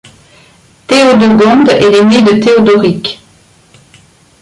[0.87, 3.21] Théodegonde est l'aînée de Théodoric.